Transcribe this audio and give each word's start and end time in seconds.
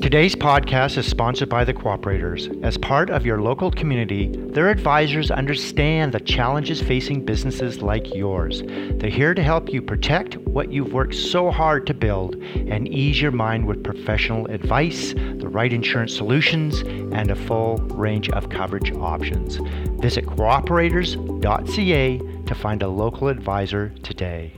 Today's 0.00 0.34
podcast 0.34 0.96
is 0.96 1.04
sponsored 1.06 1.50
by 1.50 1.62
the 1.62 1.74
Cooperators. 1.74 2.64
As 2.64 2.78
part 2.78 3.10
of 3.10 3.26
your 3.26 3.42
local 3.42 3.70
community, 3.70 4.28
their 4.34 4.70
advisors 4.70 5.30
understand 5.30 6.12
the 6.12 6.20
challenges 6.20 6.80
facing 6.80 7.26
businesses 7.26 7.82
like 7.82 8.14
yours. 8.14 8.62
They're 8.94 9.10
here 9.10 9.34
to 9.34 9.42
help 9.42 9.70
you 9.70 9.82
protect 9.82 10.38
what 10.38 10.72
you've 10.72 10.94
worked 10.94 11.14
so 11.14 11.50
hard 11.50 11.86
to 11.86 11.92
build 11.92 12.36
and 12.36 12.88
ease 12.88 13.20
your 13.20 13.30
mind 13.30 13.66
with 13.66 13.84
professional 13.84 14.46
advice, 14.46 15.12
the 15.12 15.50
right 15.50 15.70
insurance 15.70 16.16
solutions, 16.16 16.80
and 16.80 17.30
a 17.30 17.36
full 17.36 17.76
range 17.88 18.30
of 18.30 18.48
coverage 18.48 18.90
options. 18.92 19.56
Visit 20.00 20.24
cooperators.ca 20.24 22.18
to 22.46 22.54
find 22.54 22.82
a 22.82 22.88
local 22.88 23.28
advisor 23.28 23.90
today. 24.02 24.54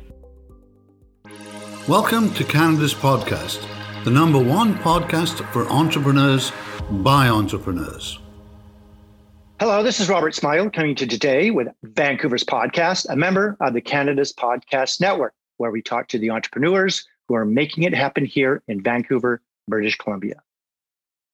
Welcome 1.88 2.32
to 2.34 2.44
Canada's 2.44 2.94
podcast 2.94 3.66
the 4.04 4.10
number 4.10 4.38
one 4.38 4.74
podcast 4.74 5.48
for 5.52 5.64
entrepreneurs 5.68 6.50
by 6.90 7.28
entrepreneurs. 7.28 8.18
Hello, 9.60 9.84
this 9.84 10.00
is 10.00 10.08
Robert 10.08 10.34
Smile 10.34 10.68
coming 10.70 10.96
to 10.96 11.06
today 11.06 11.52
with 11.52 11.68
Vancouver's 11.84 12.42
podcast, 12.42 13.06
a 13.08 13.14
member 13.14 13.56
of 13.60 13.74
the 13.74 13.80
Canada's 13.80 14.32
Podcast 14.32 15.00
Network, 15.00 15.34
where 15.58 15.70
we 15.70 15.82
talk 15.82 16.08
to 16.08 16.18
the 16.18 16.30
entrepreneurs 16.30 17.06
who 17.28 17.36
are 17.36 17.44
making 17.44 17.84
it 17.84 17.94
happen 17.94 18.24
here 18.24 18.60
in 18.66 18.82
Vancouver, 18.82 19.40
British 19.68 19.96
Columbia. 19.96 20.42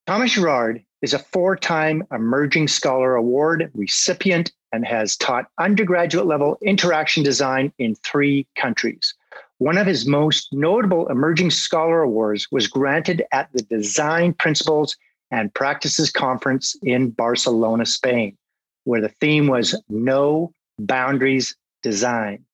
Thomas 0.06 0.32
Girard 0.32 0.84
is 1.00 1.14
a 1.14 1.18
four 1.18 1.56
time 1.56 2.06
Emerging 2.12 2.68
Scholar 2.68 3.14
Award 3.14 3.70
recipient 3.72 4.52
and 4.74 4.84
has 4.84 5.16
taught 5.16 5.46
undergraduate 5.58 6.26
level 6.26 6.58
interaction 6.60 7.22
design 7.22 7.72
in 7.78 7.94
three 7.94 8.46
countries. 8.56 9.14
One 9.58 9.76
of 9.76 9.88
his 9.88 10.06
most 10.06 10.52
notable 10.52 11.08
Emerging 11.08 11.50
Scholar 11.50 12.02
Awards 12.02 12.46
was 12.52 12.68
granted 12.68 13.24
at 13.32 13.52
the 13.52 13.62
Design 13.62 14.32
Principles 14.32 14.96
and 15.32 15.52
Practices 15.52 16.12
Conference 16.12 16.76
in 16.82 17.10
Barcelona, 17.10 17.84
Spain, 17.84 18.38
where 18.84 19.00
the 19.00 19.08
theme 19.08 19.48
was 19.48 19.80
No 19.88 20.52
Boundaries 20.78 21.56
Design. 21.82 22.44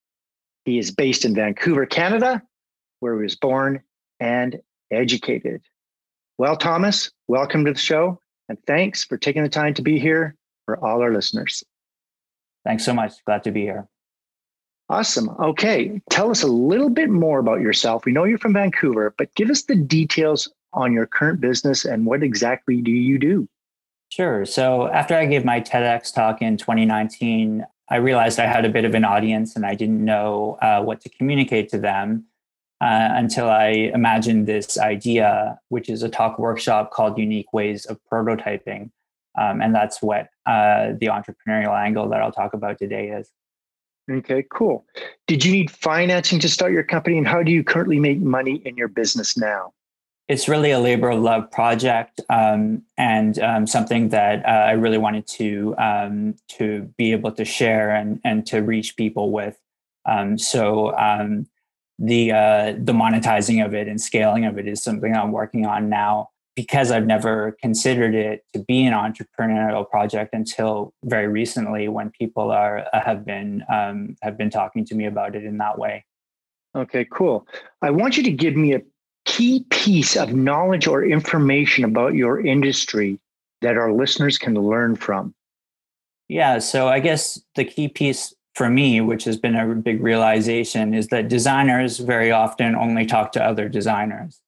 He 0.65 0.79
is 0.79 0.91
based 0.91 1.27
in 1.27 1.35
Vancouver, 1.35 1.85
Canada, 1.85 2.43
where 3.01 3.17
he 3.17 3.23
was 3.23 3.37
born 3.37 3.83
and 4.19 4.61
educated. 4.91 5.61
Well, 6.39 6.57
Thomas, 6.57 7.11
welcome 7.29 7.67
to 7.67 7.75
the 7.75 7.79
show, 7.79 8.19
and 8.49 8.57
thanks 8.67 9.05
for 9.05 9.19
taking 9.19 9.43
the 9.43 9.51
time 9.51 9.75
to 9.75 9.83
be 9.83 9.99
here 9.99 10.37
for 10.65 10.83
all 10.83 11.03
our 11.03 11.13
listeners. 11.13 11.63
Thanks 12.65 12.83
so 12.87 12.95
much. 12.95 13.13
Glad 13.27 13.45
to 13.45 13.51
be 13.51 13.61
here. 13.61 13.87
Awesome. 14.95 15.29
Okay. 15.41 16.01
Tell 16.09 16.31
us 16.31 16.45
a 16.45 16.47
little 16.47 16.89
bit 16.89 17.11
more 17.11 17.41
about 17.41 17.61
yourself. 17.61 18.05
We 18.05 18.13
know 18.13 18.23
you're 18.23 18.39
from 18.39 18.53
Vancouver, 18.53 19.13
but 19.19 19.35
give 19.35 19.51
us 19.51 19.63
the 19.63 19.75
details 19.75 20.49
on 20.73 20.93
your 20.93 21.05
current 21.05 21.41
business 21.41 21.85
and 21.85 22.07
what 22.07 22.23
exactly 22.23 22.81
do 22.81 22.93
you 22.93 23.19
do? 23.19 23.49
Sure. 24.11 24.47
So, 24.47 24.87
after 24.87 25.17
I 25.17 25.27
gave 25.27 25.45
my 25.45 25.61
TEDx 25.61 26.15
talk 26.15 26.41
in 26.41 26.57
2019, 26.57 27.67
I 27.89 27.97
realized 27.97 28.39
I 28.39 28.47
had 28.47 28.65
a 28.65 28.69
bit 28.69 28.85
of 28.85 28.95
an 28.95 29.05
audience 29.05 29.57
and 29.57 29.67
I 29.67 29.75
didn't 29.75 30.05
know 30.05 30.59
uh, 30.63 30.81
what 30.81 31.01
to 31.01 31.09
communicate 31.09 31.71
to 31.71 31.79
them 31.79 32.27
uh, 32.81 33.09
until 33.15 33.51
I 33.51 33.91
imagined 33.93 34.47
this 34.47 34.79
idea, 34.79 35.59
which 35.71 35.89
is 35.89 36.05
a 36.05 36.09
talk 36.09 36.39
workshop 36.39 36.93
called 36.93 37.19
Unique 37.19 37.53
Ways 37.53 37.85
of 37.87 37.99
Prototyping. 38.09 38.91
Um, 39.37 39.61
and 39.61 39.75
that's 39.75 40.01
what 40.01 40.29
uh, 40.47 40.93
the 41.01 41.07
entrepreneurial 41.07 41.77
angle 41.77 42.09
that 42.11 42.23
I'll 42.23 42.31
talk 42.31 42.55
about 42.55 42.79
today 42.79 43.09
is. 43.09 43.29
Okay, 44.11 44.45
cool. 44.51 44.85
Did 45.27 45.45
you 45.45 45.53
need 45.53 45.71
financing 45.71 46.39
to 46.41 46.49
start 46.49 46.73
your 46.73 46.83
company, 46.83 47.17
and 47.17 47.27
how 47.27 47.43
do 47.43 47.51
you 47.51 47.65
currently 47.65 47.99
make 47.99 48.21
money 48.21 48.57
in 48.65 48.77
your 48.77 48.89
business 48.89 49.37
now? 49.37 49.73
It's 50.29 50.49
really 50.49 50.71
a 50.71 50.79
labor 50.79 51.11
of 51.11 51.21
love 51.21 51.51
project, 51.51 52.21
um, 52.29 52.83
and 52.99 53.39
um, 53.39 53.67
something 53.67 54.11
that 54.11 54.45
uh, 54.45 54.49
I 54.49 54.73
really 54.73 54.99
wanted 54.99 55.27
to 55.29 55.75
um, 55.79 56.35
to 56.49 56.83
be 56.99 57.13
able 57.13 57.33
to 57.33 57.45
share 57.45 57.95
and 57.95 58.21
and 58.25 58.47
to 58.47 58.61
reach 58.61 58.97
people 58.97 59.31
with. 59.31 59.59
Um, 60.07 60.37
so 60.37 60.95
um, 60.97 61.47
the 61.99 62.33
uh, 62.33 62.75
the 62.79 62.93
monetizing 62.93 63.65
of 63.65 63.73
it 63.75 63.89
and 63.89 64.01
scaling 64.01 64.45
of 64.45 64.59
it 64.59 64.69
is 64.69 64.83
something 64.83 65.15
I'm 65.15 65.33
working 65.33 65.65
on 65.65 65.89
now 65.89 66.31
because 66.57 66.91
I've 66.91 67.07
never 67.07 67.57
considered 67.61 68.15
it 68.15 68.45
to 68.53 68.61
be 68.61 68.85
an 68.87 68.93
entrepreneurial 68.93 69.89
project 69.89 70.35
until 70.35 70.93
very 71.05 71.27
recently, 71.27 71.89
when 71.89 72.11
people 72.11 72.51
are 72.51 72.87
uh, 72.93 73.01
have 73.01 73.25
been 73.25 73.65
um, 73.69 74.17
have 74.23 74.39
been 74.39 74.51
talking 74.51 74.85
to 74.87 74.95
me 74.95 75.07
about 75.07 75.35
it 75.35 75.45
in 75.45 75.59
that 75.59 75.79
way. 75.79 76.05
Okay, 76.77 77.07
cool. 77.11 77.47
I 77.83 77.91
want 77.91 78.17
you 78.17 78.23
to 78.25 78.31
give 78.31 78.57
me 78.57 78.75
a 78.75 78.83
key 79.25 79.65
piece 79.71 80.17
of 80.17 80.35
knowledge 80.35 80.87
or 80.87 81.05
information 81.05 81.85
about 81.85 82.15
your 82.15 82.45
industry 82.45 83.19
that 83.63 83.77
our 83.77 83.93
listeners 83.93 84.39
can 84.39 84.55
learn 84.55 84.97
from. 84.97 85.35
Yeah, 86.29 86.59
so 86.59 86.89
I 86.89 87.01
guess 87.01 87.41
the 87.55 87.65
key 87.65 87.89
piece 87.89 88.35
for 88.55 88.69
me, 88.71 89.01
which 89.01 89.25
has 89.25 89.37
been 89.37 89.57
a 89.57 89.75
big 89.75 90.03
realization, 90.03 90.95
is 90.95 91.09
that 91.09 91.29
designers 91.29 91.99
very 91.99 92.31
often 92.31 92.75
only 92.75 93.07
talk 93.07 93.33
to 93.33 93.45
other 93.45 93.69
designers. 93.69 94.41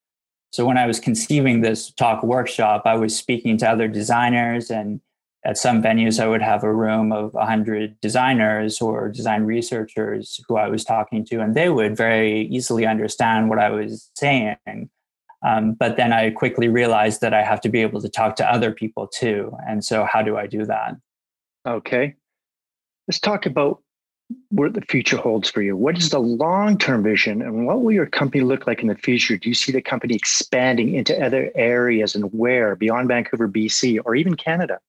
So 0.56 0.64
when 0.64 0.78
I 0.78 0.86
was 0.86 0.98
conceiving 0.98 1.60
this 1.60 1.90
talk 1.90 2.22
workshop, 2.22 2.84
I 2.86 2.94
was 2.94 3.14
speaking 3.14 3.58
to 3.58 3.68
other 3.68 3.88
designers 3.88 4.70
and 4.70 5.02
at 5.44 5.58
some 5.58 5.82
venues 5.82 6.18
I 6.18 6.28
would 6.28 6.40
have 6.40 6.64
a 6.64 6.72
room 6.72 7.12
of 7.12 7.34
100 7.34 8.00
designers 8.00 8.80
or 8.80 9.10
design 9.10 9.42
researchers 9.42 10.40
who 10.48 10.56
I 10.56 10.68
was 10.68 10.82
talking 10.82 11.26
to 11.26 11.40
and 11.40 11.54
they 11.54 11.68
would 11.68 11.94
very 11.94 12.46
easily 12.46 12.86
understand 12.86 13.50
what 13.50 13.58
I 13.58 13.68
was 13.68 14.10
saying. 14.14 14.56
Um, 15.46 15.74
but 15.74 15.98
then 15.98 16.14
I 16.14 16.30
quickly 16.30 16.68
realized 16.68 17.20
that 17.20 17.34
I 17.34 17.42
have 17.42 17.60
to 17.60 17.68
be 17.68 17.82
able 17.82 18.00
to 18.00 18.08
talk 18.08 18.36
to 18.36 18.50
other 18.50 18.72
people 18.72 19.06
too. 19.08 19.54
And 19.68 19.84
so 19.84 20.06
how 20.10 20.22
do 20.22 20.38
I 20.38 20.46
do 20.46 20.64
that? 20.64 20.96
Okay. 21.66 22.14
Let's 23.06 23.20
talk 23.20 23.44
about 23.44 23.82
what 24.50 24.74
the 24.74 24.80
future 24.82 25.16
holds 25.16 25.48
for 25.48 25.62
you. 25.62 25.76
What 25.76 25.98
is 25.98 26.10
the 26.10 26.18
long 26.18 26.78
term 26.78 27.02
vision 27.02 27.42
and 27.42 27.66
what 27.66 27.82
will 27.82 27.92
your 27.92 28.06
company 28.06 28.42
look 28.42 28.66
like 28.66 28.80
in 28.80 28.88
the 28.88 28.94
future? 28.94 29.36
Do 29.36 29.48
you 29.48 29.54
see 29.54 29.72
the 29.72 29.82
company 29.82 30.14
expanding 30.14 30.94
into 30.94 31.24
other 31.24 31.50
areas 31.54 32.14
and 32.14 32.32
where 32.32 32.74
beyond 32.74 33.08
Vancouver, 33.08 33.48
BC, 33.48 34.00
or 34.04 34.14
even 34.14 34.34
Canada? 34.34 34.80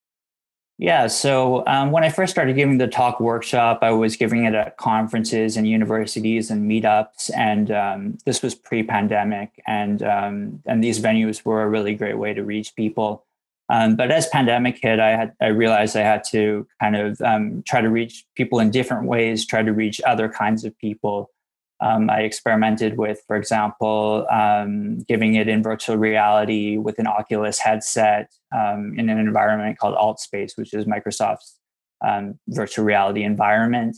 Yeah, 0.80 1.08
so 1.08 1.66
um, 1.66 1.90
when 1.90 2.03
I 2.03 2.09
first 2.09 2.31
started 2.31 2.56
giving 2.56 2.78
the 2.78 2.88
talk 2.88 3.20
workshop, 3.20 3.80
I 3.81 3.90
was 3.90 4.16
giving 4.16 4.46
it 4.46 4.53
at 4.53 4.78
conferences 4.78 5.58
and 5.58 5.68
universities 5.68 6.52
and 6.52 6.69
meetups, 6.69 7.31
and 7.36 7.72
um, 7.72 8.18
this 8.25 8.44
was 8.44 8.54
pre-pandemic, 8.54 9.59
and 9.66 10.04
um, 10.04 10.62
and 10.68 10.84
these 10.84 11.00
venues 11.00 11.44
were 11.44 11.64
a 11.64 11.68
really 11.68 11.96
great 11.96 12.19
way 12.19 12.36
to 12.36 12.44
reach 12.44 12.75
people. 12.75 13.25
Um, 13.69 13.95
but 13.95 14.11
as 14.11 14.28
pandemic 14.28 14.79
hit, 14.81 15.00
I 15.00 15.11
had 15.11 15.33
I 15.41 15.47
realized 15.47 15.97
I 15.97 16.01
had 16.01 16.23
to 16.31 16.66
kind 16.79 16.95
of 16.95 17.19
um, 17.22 17.63
try 17.67 17.81
to 17.81 17.89
reach 17.89 18.25
people 18.35 18.59
in 18.59 18.72
different 18.72 19.07
ways, 19.07 19.45
try 19.45 19.61
to 19.61 19.73
reach 19.73 20.00
other 20.05 20.29
kinds 20.29 20.63
of 20.63 20.78
people. 20.78 21.31
Um, 21.79 22.09
I 22.09 22.22
experimented 22.22 22.97
with, 22.97 23.22
for 23.27 23.35
example, 23.35 24.25
um, 24.31 25.00
giving 25.00 25.35
it 25.35 25.47
in 25.47 25.61
virtual 25.61 25.97
reality 25.97 26.77
with 26.77 26.97
an 26.97 27.07
Oculus 27.07 27.59
headset 27.59 28.31
um, 28.56 28.95
in 28.97 29.09
an 29.09 29.19
environment 29.19 29.77
called 29.77 29.95
AltSpace, 29.95 30.57
which 30.57 30.73
is 30.73 30.85
Microsoft's 30.85 31.59
um, 32.03 32.39
virtual 32.47 32.83
reality 32.83 33.23
environment. 33.23 33.97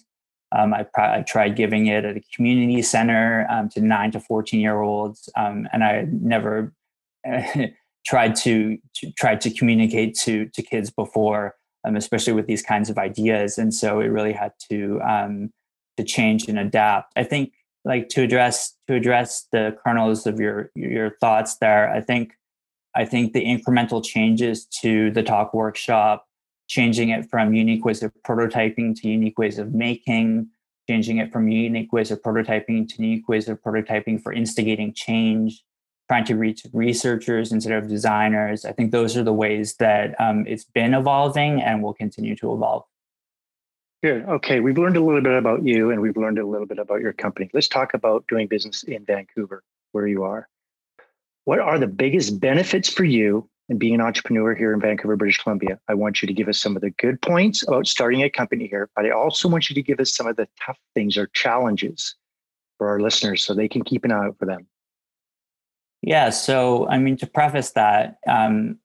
I, 0.52 0.84
pr- 0.84 1.02
I, 1.02 1.22
tried 1.22 1.56
giving 1.56 1.86
it 1.86 2.04
at 2.04 2.18
a 2.18 2.22
community 2.36 2.82
center 2.82 3.48
to 3.74 3.82
nine 3.82 4.10
to 4.12 4.20
14 4.20 4.60
year 4.60 4.82
olds, 4.82 5.30
and 5.36 5.68
I 5.72 6.08
never 6.10 6.74
tried 8.06 8.36
to, 8.38 8.78
to 8.96 9.12
tried 9.14 9.42
to 9.42 9.52
communicate 9.52 10.16
to 10.20 10.46
to 10.48 10.62
kids 10.62 10.90
before, 10.90 11.56
um, 11.86 11.96
especially 11.96 12.34
with 12.34 12.48
these 12.48 12.62
kinds 12.62 12.90
of 12.90 12.98
ideas. 12.98 13.58
And 13.58 13.74
so 13.74 14.00
it 14.00 14.08
really 14.08 14.34
had 14.34 14.54
to 14.70 15.02
um, 15.02 15.52
to 15.98 16.04
change 16.04 16.48
and 16.48 16.60
adapt. 16.60 17.14
I 17.16 17.24
think 17.24 17.54
like 17.86 18.10
to 18.10 18.24
address 18.24 18.76
to 18.88 18.96
address 18.96 19.48
the 19.52 19.78
kernels 19.84 20.26
of 20.26 20.40
your 20.40 20.72
your 20.76 21.12
thoughts 21.22 21.58
there. 21.58 21.92
I 21.92 22.02
think 22.02 22.34
I 22.96 23.06
think 23.06 23.34
the 23.34 23.46
incremental 23.46 24.04
changes 24.04 24.66
to 24.82 25.12
the 25.12 25.24
talk 25.24 25.54
workshop, 25.54 26.26
changing 26.68 27.10
it 27.10 27.30
from 27.30 27.54
unique 27.54 27.86
ways 27.86 28.04
of 28.04 28.12
prototyping 28.28 29.00
to 29.00 29.08
unique 29.08 29.38
ways 29.38 29.60
of 29.60 29.74
making, 29.74 30.48
changing 30.90 31.18
it 31.18 31.32
from 31.32 31.48
unique 31.48 31.94
ways 31.94 32.12
of 32.12 32.22
prototyping 32.22 32.88
to 32.90 33.04
unique 33.04 33.28
ways 33.30 33.48
of 33.48 33.62
prototyping 33.62 34.22
for 34.22 34.34
instigating 34.34 34.94
change, 34.94 35.64
trying 36.10 36.26
to 36.26 36.36
reach 36.36 36.66
researchers 36.74 37.52
instead 37.52 37.72
of 37.72 37.88
designers. 37.88 38.66
I 38.66 38.72
think 38.72 38.92
those 38.92 39.16
are 39.16 39.24
the 39.24 39.34
ways 39.34 39.76
that 39.76 40.20
um, 40.20 40.44
it's 40.48 40.66
been 40.66 40.96
evolving 40.96 41.62
and 41.62 41.84
will 41.84 41.94
continue 41.94 42.36
to 42.38 42.52
evolve. 42.52 42.84
Good. 44.02 44.24
Okay. 44.24 44.60
We've 44.60 44.78
learned 44.78 44.98
a 44.98 45.04
little 45.04 45.22
bit 45.22 45.38
about 45.38 45.64
you 45.64 45.92
and 45.92 46.02
we've 46.02 46.18
learned 46.18 46.40
a 46.40 46.48
little 46.48 46.66
bit 46.66 46.80
about 46.80 47.02
your 47.02 47.14
company. 47.14 47.50
Let's 47.54 47.68
talk 47.68 47.94
about 47.94 48.26
doing 48.28 48.48
business 48.48 48.82
in 48.84 49.06
Vancouver, 49.06 49.62
where 49.92 50.08
you 50.08 50.24
are. 50.24 50.50
What 51.46 51.60
are 51.60 51.78
the 51.78 51.88
biggest 51.88 52.40
benefits 52.40 52.90
for 52.90 53.04
you 53.04 53.48
in 53.68 53.78
being 53.78 53.94
an 53.94 54.02
entrepreneur 54.02 54.56
here 54.56 54.74
in 54.74 54.80
Vancouver, 54.80 55.16
British 55.16 55.38
Columbia? 55.38 55.80
I 55.88 55.94
want 55.94 56.24
you 56.24 56.28
to 56.28 56.34
give 56.34 56.48
us 56.48 56.60
some 56.60 56.76
of 56.76 56.82
the 56.82 56.92
good 56.92 57.22
points 57.22 57.68
about 57.68 57.86
starting 57.86 58.24
a 58.24 58.30
company 58.30 58.68
here, 58.68 58.90
but 58.96 59.06
I 59.06 59.12
also 59.12 59.48
want 59.48 59.70
you 59.70 59.76
to 59.76 59.82
give 59.84 60.00
us 60.00 60.16
some 60.16 60.26
of 60.26 60.38
the 60.38 60.48
tough 60.66 60.80
things 60.96 61.18
or 61.18 61.28
challenges 61.28 62.16
for 62.78 62.88
our 62.88 63.00
listeners 63.00 63.44
so 63.44 63.54
they 63.54 63.68
can 63.68 63.84
keep 63.84 64.06
an 64.06 64.12
eye 64.12 64.26
out 64.26 64.38
for 64.40 64.46
them. 64.46 64.66
Yeah. 66.02 66.30
So, 66.30 66.88
I 66.88 66.98
mean, 66.98 67.18
to 67.18 67.28
preface 67.28 67.72
that, 67.72 68.18
um, 68.28 68.80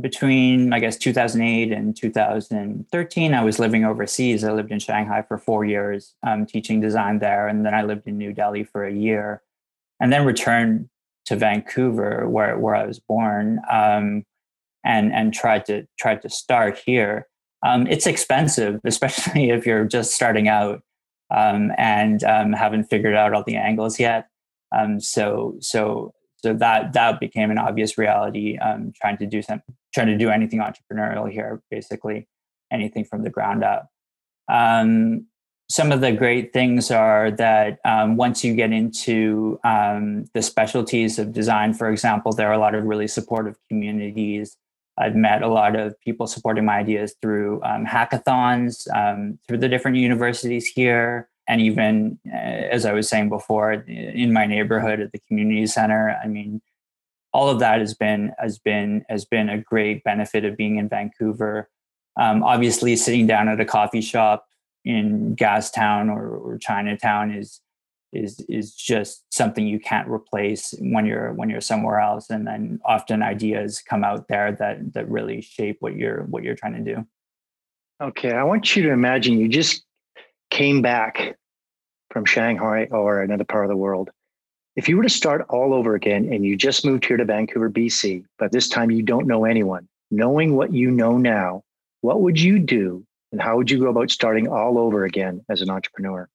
between 0.00 0.72
I 0.72 0.80
guess 0.80 0.96
2008 0.96 1.72
and 1.72 1.96
2013, 1.96 3.34
I 3.34 3.44
was 3.44 3.58
living 3.58 3.84
overseas. 3.84 4.42
I 4.42 4.52
lived 4.52 4.72
in 4.72 4.80
Shanghai 4.80 5.22
for 5.22 5.38
four 5.38 5.64
years, 5.64 6.14
um, 6.24 6.46
teaching 6.46 6.80
design 6.80 7.20
there, 7.20 7.46
and 7.46 7.64
then 7.64 7.74
I 7.74 7.82
lived 7.82 8.06
in 8.06 8.18
New 8.18 8.32
Delhi 8.32 8.64
for 8.64 8.84
a 8.84 8.92
year, 8.92 9.42
and 10.00 10.12
then 10.12 10.24
returned 10.24 10.88
to 11.26 11.36
Vancouver, 11.36 12.28
where 12.28 12.58
where 12.58 12.74
I 12.74 12.86
was 12.86 12.98
born, 12.98 13.60
um, 13.70 14.24
and 14.84 15.12
and 15.12 15.32
tried 15.32 15.64
to 15.66 15.86
tried 15.98 16.22
to 16.22 16.28
start 16.28 16.78
here. 16.84 17.28
Um, 17.64 17.86
it's 17.86 18.06
expensive, 18.06 18.80
especially 18.84 19.50
if 19.50 19.64
you're 19.64 19.84
just 19.84 20.12
starting 20.12 20.48
out 20.48 20.82
um, 21.30 21.72
and 21.78 22.24
um, 22.24 22.52
haven't 22.52 22.84
figured 22.84 23.14
out 23.14 23.32
all 23.32 23.44
the 23.44 23.56
angles 23.56 24.00
yet. 24.00 24.28
Um, 24.76 24.98
so 25.00 25.56
so 25.60 26.14
so 26.44 26.52
that 26.52 26.92
that 26.92 27.20
became 27.20 27.50
an 27.50 27.56
obvious 27.56 27.96
reality. 27.96 28.58
Um, 28.58 28.92
trying 29.00 29.16
to 29.16 29.26
do 29.26 29.40
some, 29.40 29.62
trying 29.94 30.08
to 30.08 30.18
do 30.18 30.28
anything 30.28 30.60
entrepreneurial 30.60 31.30
here, 31.30 31.62
basically 31.70 32.28
anything 32.70 33.06
from 33.06 33.22
the 33.22 33.30
ground 33.30 33.64
up. 33.64 33.88
Um, 34.52 35.26
some 35.70 35.90
of 35.90 36.02
the 36.02 36.12
great 36.12 36.52
things 36.52 36.90
are 36.90 37.30
that 37.30 37.78
um, 37.86 38.18
once 38.18 38.44
you 38.44 38.54
get 38.54 38.72
into 38.72 39.58
um, 39.64 40.26
the 40.34 40.42
specialties 40.42 41.18
of 41.18 41.32
design, 41.32 41.72
for 41.72 41.90
example, 41.90 42.32
there 42.32 42.50
are 42.50 42.52
a 42.52 42.58
lot 42.58 42.74
of 42.74 42.84
really 42.84 43.08
supportive 43.08 43.56
communities. 43.70 44.58
I've 44.98 45.16
met 45.16 45.40
a 45.40 45.48
lot 45.48 45.76
of 45.76 45.98
people 46.00 46.26
supporting 46.26 46.66
my 46.66 46.76
ideas 46.76 47.14
through 47.22 47.62
um, 47.64 47.86
hackathons, 47.86 48.86
um, 48.94 49.38
through 49.48 49.58
the 49.58 49.68
different 49.70 49.96
universities 49.96 50.66
here 50.66 51.30
and 51.46 51.60
even 51.60 52.18
uh, 52.26 52.36
as 52.36 52.86
I 52.86 52.92
was 52.92 53.08
saying 53.08 53.28
before, 53.28 53.72
in 53.72 54.32
my 54.32 54.46
neighborhood 54.46 55.00
at 55.00 55.12
the 55.12 55.20
community 55.28 55.66
center. 55.66 56.18
I 56.22 56.26
mean, 56.26 56.62
all 57.32 57.48
of 57.48 57.58
that 57.58 57.80
has 57.80 57.94
been 57.94 58.32
has 58.38 58.58
been 58.58 59.04
has 59.08 59.24
been 59.24 59.48
a 59.48 59.58
great 59.58 60.04
benefit 60.04 60.44
of 60.44 60.56
being 60.56 60.76
in 60.76 60.88
Vancouver. 60.88 61.68
Um, 62.18 62.42
obviously, 62.42 62.96
sitting 62.96 63.26
down 63.26 63.48
at 63.48 63.60
a 63.60 63.64
coffee 63.64 64.00
shop 64.00 64.46
in 64.84 65.34
Gastown 65.34 66.08
or, 66.08 66.28
or 66.28 66.58
Chinatown 66.58 67.32
is 67.32 67.60
is 68.14 68.40
is 68.48 68.74
just 68.74 69.24
something 69.30 69.66
you 69.66 69.80
can't 69.80 70.08
replace 70.08 70.74
when 70.78 71.04
you're 71.04 71.32
when 71.32 71.50
you're 71.50 71.60
somewhere 71.60 71.98
else 71.98 72.30
and 72.30 72.46
then 72.46 72.80
often 72.84 73.22
ideas 73.22 73.82
come 73.82 74.04
out 74.04 74.28
there 74.28 74.52
that 74.52 74.92
that 74.94 75.08
really 75.08 75.40
shape 75.40 75.76
what 75.80 75.96
you're 75.96 76.22
what 76.24 76.44
you're 76.44 76.54
trying 76.54 76.84
to 76.84 76.94
do 76.94 77.04
okay 78.00 78.32
i 78.32 78.42
want 78.42 78.76
you 78.76 78.84
to 78.84 78.90
imagine 78.90 79.38
you 79.38 79.48
just 79.48 79.84
came 80.50 80.82
back 80.82 81.36
from 82.10 82.24
Shanghai 82.24 82.88
or 82.90 83.22
another 83.22 83.44
part 83.44 83.64
of 83.64 83.68
the 83.68 83.76
world, 83.76 84.10
if 84.76 84.88
you 84.88 84.96
were 84.96 85.02
to 85.02 85.08
start 85.08 85.46
all 85.48 85.72
over 85.72 85.94
again 85.94 86.32
and 86.32 86.44
you 86.44 86.56
just 86.56 86.84
moved 86.84 87.04
here 87.04 87.16
to 87.16 87.24
Vancouver, 87.24 87.70
BC, 87.70 88.24
but 88.38 88.52
this 88.52 88.68
time 88.68 88.90
you 88.90 89.02
don't 89.02 89.26
know 89.26 89.44
anyone, 89.44 89.88
knowing 90.10 90.56
what 90.56 90.72
you 90.72 90.90
know 90.90 91.16
now, 91.16 91.62
what 92.00 92.22
would 92.22 92.40
you 92.40 92.58
do 92.58 93.04
and 93.32 93.40
how 93.40 93.56
would 93.56 93.70
you 93.70 93.78
go 93.80 93.88
about 93.88 94.10
starting 94.10 94.48
all 94.48 94.78
over 94.78 95.04
again 95.04 95.44
as 95.48 95.60
an 95.60 95.70
entrepreneur? 95.70 96.28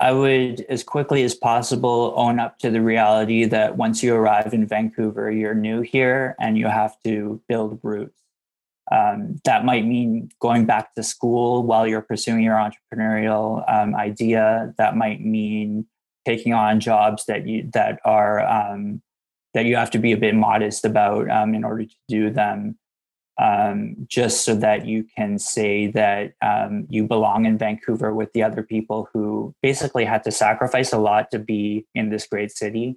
I 0.00 0.10
would, 0.10 0.60
as 0.68 0.82
quickly 0.82 1.22
as 1.22 1.36
possible, 1.36 2.14
own 2.16 2.40
up 2.40 2.58
to 2.58 2.70
the 2.70 2.80
reality 2.80 3.44
that 3.44 3.76
once 3.76 4.02
you 4.02 4.14
arrive 4.14 4.52
in 4.52 4.66
Vancouver, 4.66 5.30
you're 5.30 5.54
new 5.54 5.82
here 5.82 6.34
and 6.40 6.58
you 6.58 6.66
have 6.66 7.00
to 7.04 7.40
build 7.48 7.78
roots. 7.82 8.23
Um, 8.92 9.40
that 9.44 9.64
might 9.64 9.86
mean 9.86 10.30
going 10.40 10.66
back 10.66 10.94
to 10.94 11.02
school 11.02 11.62
while 11.62 11.86
you're 11.86 12.02
pursuing 12.02 12.42
your 12.42 12.56
entrepreneurial 12.56 13.64
um, 13.72 13.94
idea. 13.94 14.74
That 14.76 14.96
might 14.96 15.24
mean 15.24 15.86
taking 16.26 16.52
on 16.52 16.80
jobs 16.80 17.24
that 17.26 17.46
you 17.46 17.68
that 17.72 18.00
are 18.04 18.40
um, 18.40 19.02
that 19.54 19.64
you 19.64 19.76
have 19.76 19.90
to 19.92 19.98
be 19.98 20.12
a 20.12 20.16
bit 20.16 20.34
modest 20.34 20.84
about 20.84 21.30
um, 21.30 21.54
in 21.54 21.64
order 21.64 21.84
to 21.84 21.94
do 22.08 22.30
them. 22.30 22.78
Um, 23.36 24.06
just 24.06 24.44
so 24.44 24.54
that 24.54 24.86
you 24.86 25.04
can 25.16 25.40
say 25.40 25.88
that 25.88 26.34
um, 26.40 26.86
you 26.88 27.04
belong 27.04 27.46
in 27.46 27.58
Vancouver 27.58 28.14
with 28.14 28.32
the 28.32 28.44
other 28.44 28.62
people 28.62 29.08
who 29.12 29.52
basically 29.60 30.04
had 30.04 30.22
to 30.22 30.30
sacrifice 30.30 30.92
a 30.92 30.98
lot 30.98 31.32
to 31.32 31.40
be 31.40 31.84
in 31.96 32.10
this 32.10 32.28
great 32.28 32.52
city. 32.52 32.96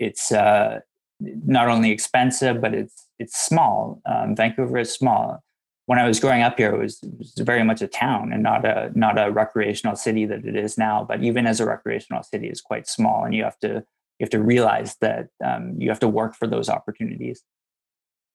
it's 0.00 0.32
uh, 0.32 0.80
not 1.20 1.68
only 1.68 1.92
expensive, 1.92 2.60
but 2.60 2.74
it's 2.74 3.03
it's 3.18 3.38
small. 3.38 4.00
Um, 4.06 4.34
Vancouver 4.36 4.78
is 4.78 4.92
small. 4.92 5.42
When 5.86 5.98
I 5.98 6.06
was 6.06 6.18
growing 6.18 6.42
up 6.42 6.56
here, 6.56 6.74
it 6.74 6.78
was, 6.78 7.02
it 7.02 7.18
was, 7.18 7.34
very 7.36 7.62
much 7.62 7.82
a 7.82 7.86
town 7.86 8.32
and 8.32 8.42
not 8.42 8.64
a 8.64 8.90
not 8.94 9.18
a 9.18 9.30
recreational 9.30 9.96
city 9.96 10.24
that 10.24 10.44
it 10.44 10.56
is 10.56 10.78
now. 10.78 11.04
But 11.04 11.22
even 11.22 11.46
as 11.46 11.60
a 11.60 11.66
recreational 11.66 12.22
city, 12.22 12.48
is 12.48 12.60
quite 12.60 12.88
small, 12.88 13.24
and 13.24 13.34
you 13.34 13.44
have 13.44 13.58
to 13.60 13.84
you 14.18 14.24
have 14.24 14.30
to 14.30 14.42
realize 14.42 14.96
that 15.00 15.28
um, 15.44 15.74
you 15.78 15.90
have 15.90 16.00
to 16.00 16.08
work 16.08 16.34
for 16.36 16.46
those 16.46 16.68
opportunities. 16.68 17.42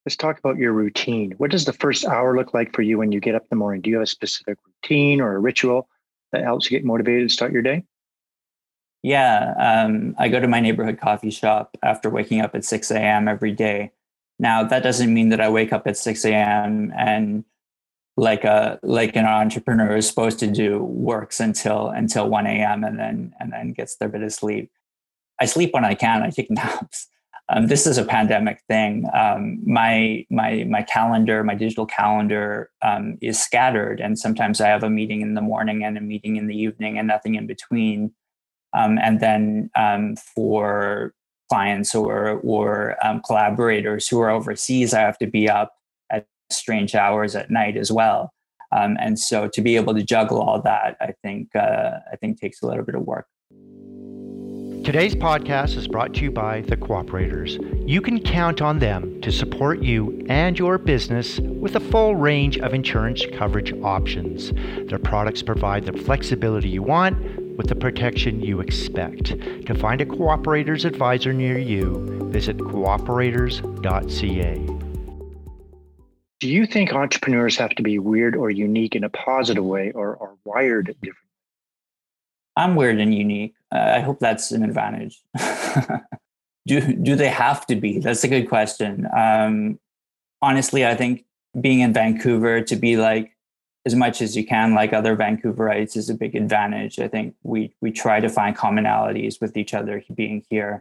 Let's 0.06 0.16
talk 0.16 0.38
about 0.38 0.58
your 0.58 0.74
routine. 0.74 1.34
What 1.38 1.52
does 1.52 1.66
the 1.66 1.74
first 1.74 2.06
hour 2.06 2.36
look 2.36 2.54
like 2.54 2.74
for 2.74 2.82
you 2.84 2.98
when 2.98 3.12
you 3.12 3.20
get 3.20 3.36
up 3.36 3.44
in 3.44 3.48
the 3.50 3.56
morning? 3.56 3.82
Do 3.82 3.90
you 3.90 3.96
have 3.98 4.04
a 4.04 4.08
specific 4.08 4.58
routine 4.66 5.20
or 5.20 5.36
a 5.36 5.40
ritual 5.40 5.90
that 6.32 6.44
helps 6.44 6.70
you 6.70 6.78
get 6.78 6.86
motivated 6.86 7.30
to 7.30 7.34
start 7.34 7.52
your 7.52 7.62
day? 7.62 7.84
Yeah, 9.02 9.54
um, 9.58 10.16
I 10.18 10.28
go 10.28 10.40
to 10.40 10.48
my 10.48 10.60
neighborhood 10.60 11.00
coffee 11.00 11.30
shop 11.30 11.78
after 11.82 12.10
waking 12.10 12.42
up 12.42 12.54
at 12.54 12.66
6 12.66 12.92
a.m. 12.92 13.28
every 13.28 13.52
day. 13.52 13.92
Now, 14.40 14.64
that 14.64 14.84
doesn't 14.84 15.14
mean 15.14 15.30
that 15.30 15.42
I 15.42 15.50
wake 15.50 15.74
up 15.74 15.86
at 15.86 15.98
6 15.98 16.26
a.m. 16.26 16.94
and 16.98 17.44
like 18.16 18.44
a 18.44 18.80
like 18.84 19.16
an 19.16 19.26
entrepreneur 19.26 19.96
is 19.96 20.08
supposed 20.08 20.40
to 20.40 20.48
do 20.48 20.84
works 20.84 21.40
until 21.40 21.88
until 21.88 22.30
1 22.30 22.48
a.m. 22.48 22.84
and 22.84 23.00
then 23.00 23.34
and 23.40 23.52
then 23.52 23.72
gets 23.72 23.96
their 23.96 24.10
bit 24.10 24.24
of 24.24 24.34
sleep. 24.34 24.72
I 25.40 25.46
sleep 25.46 25.74
when 25.74 25.86
I 25.86 25.96
can. 25.96 26.22
I 26.22 26.30
take 26.30 26.52
naps. 26.52 27.08
Um, 27.52 27.66
this 27.68 27.88
is 27.88 27.98
a 27.98 28.06
pandemic 28.06 28.62
thing. 28.68 29.06
Um, 29.14 29.60
my 29.66 30.26
my 30.30 30.66
my 30.70 30.84
calendar, 30.84 31.44
my 31.44 31.56
digital 31.56 31.86
calendar, 31.86 32.70
um, 32.82 33.18
is 33.22 33.42
scattered, 33.42 34.00
and 34.00 34.20
sometimes 34.20 34.62
I 34.62 34.68
have 34.68 34.84
a 34.84 34.90
meeting 34.90 35.22
in 35.22 35.34
the 35.34 35.42
morning 35.42 35.84
and 35.84 35.98
a 35.98 36.02
meeting 36.02 36.36
in 36.36 36.48
the 36.48 36.56
evening, 36.56 37.00
and 37.00 37.08
nothing 37.08 37.36
in 37.36 37.48
between. 37.48 38.12
Um, 38.74 39.00
and 39.00 39.20
then 39.20 39.72
um, 39.76 40.16
for 40.16 41.16
clients 41.50 41.96
or 41.96 42.40
or 42.44 42.96
um, 43.06 43.22
collaborators 43.26 44.08
who 44.08 44.20
are 44.22 44.30
overseas, 44.30 44.94
I 44.94 45.02
have 45.02 45.18
to 45.20 45.28
be 45.28 45.50
up 45.50 45.74
at 46.10 46.28
strange 46.52 46.96
hours 46.96 47.36
at 47.36 47.50
night 47.50 47.78
as 47.78 47.92
well. 47.92 48.32
Um, 48.72 48.98
and 49.00 49.18
so 49.18 49.48
to 49.48 49.62
be 49.62 49.76
able 49.76 49.96
to 49.96 50.04
juggle 50.04 50.42
all 50.42 50.62
that, 50.62 50.96
I 51.02 51.14
think 51.24 51.56
uh, 51.56 52.00
I 52.12 52.16
think 52.16 52.40
takes 52.40 52.62
a 52.62 52.68
little 52.68 52.86
bit 52.86 52.96
of 52.96 53.02
work. 53.02 53.28
Today's 54.86 55.14
podcast 55.14 55.76
is 55.76 55.88
brought 55.88 56.14
to 56.16 56.22
you 56.22 56.32
by 56.32 56.62
the 56.62 56.78
Cooperators. 56.78 57.60
You 57.88 58.02
can 58.02 58.20
count 58.20 58.62
on 58.62 58.80
them 58.80 59.22
to 59.22 59.32
support 59.32 59.84
you 59.84 60.26
and 60.30 60.58
your 60.58 60.78
business 60.78 61.40
with 61.40 61.76
a 61.76 61.80
full 61.80 62.16
range 62.16 62.58
of 62.58 62.74
insurance 62.74 63.24
coverage 63.38 63.74
options. 63.84 64.52
Their 64.90 64.98
products 64.98 65.44
provide 65.44 65.86
the 65.86 65.94
flexibility 65.94 66.70
you 66.70 66.82
want 66.82 67.18
with 67.60 67.68
the 67.68 67.76
protection 67.76 68.40
you 68.40 68.62
expect. 68.62 69.38
To 69.66 69.76
find 69.76 70.00
a 70.00 70.06
Cooperators 70.06 70.86
advisor 70.86 71.34
near 71.34 71.58
you, 71.58 72.30
visit 72.32 72.58
cooperators.ca. 72.58 74.66
Do 76.40 76.48
you 76.48 76.66
think 76.66 76.94
entrepreneurs 76.94 77.58
have 77.58 77.72
to 77.72 77.84
be 77.84 78.00
weird 78.00 78.38
or 78.38 78.50
unique 78.50 78.96
in 78.96 79.04
a 79.04 79.10
positive 79.10 79.66
way 79.66 79.92
or 79.92 80.18
are 80.22 80.36
wired 80.46 80.86
differently? 80.86 81.20
I'm 82.56 82.78
weird 82.78 82.98
and 82.98 83.14
unique. 83.14 83.56
Uh, 83.76 83.92
I 83.96 84.00
hope 84.00 84.20
that's 84.20 84.52
an 84.52 84.64
advantage. 84.64 85.22
do 86.66 86.80
do 86.80 87.18
they 87.18 87.28
have 87.28 87.68
to 87.68 87.76
be? 87.76 88.00
That's 88.00 88.24
a 88.24 88.30
good 88.30 88.48
question. 88.48 89.06
Um, 89.14 89.82
honestly, 90.42 90.86
I 90.86 90.96
think 90.96 91.26
being 91.60 91.82
in 91.82 91.92
Vancouver 91.92 92.62
to 92.62 92.76
be 92.78 92.96
like 92.96 93.36
as 93.90 93.96
much 93.96 94.22
as 94.22 94.38
you 94.38 94.46
can, 94.46 94.76
like 94.76 94.94
other 94.94 95.16
Vancouverites, 95.16 95.98
is 95.98 96.10
a 96.10 96.14
big 96.24 96.36
advantage. 96.44 97.00
I 97.00 97.08
think 97.08 97.36
we 97.52 97.74
we 97.82 97.92
try 97.92 98.18
to 98.20 98.30
find 98.30 98.56
commonalities 98.56 99.42
with 99.42 99.58
each 99.58 99.74
other 99.74 99.96
being 100.14 100.44
here. 100.50 100.74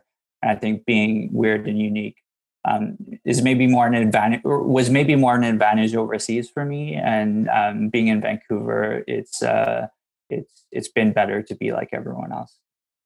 And 0.42 0.50
I 0.50 0.56
think 0.62 0.84
being 0.84 1.30
weird 1.32 1.66
and 1.66 1.78
unique 1.78 2.18
um, 2.68 2.98
is 3.24 3.40
maybe 3.48 3.66
more 3.66 3.86
an 3.86 3.94
advantage, 3.94 4.42
was 4.44 4.90
maybe 4.90 5.14
more 5.16 5.34
an 5.34 5.44
advantage 5.44 5.94
overseas 5.94 6.50
for 6.50 6.64
me. 6.64 6.82
And 6.94 7.48
um, 7.48 7.88
being 7.88 8.08
in 8.08 8.20
Vancouver, 8.20 9.04
it's 9.06 9.42
uh, 9.42 9.88
it's 10.28 10.54
it's 10.70 10.90
been 10.98 11.12
better 11.12 11.42
to 11.42 11.54
be 11.62 11.72
like 11.72 11.90
everyone 11.92 12.32
else, 12.32 12.52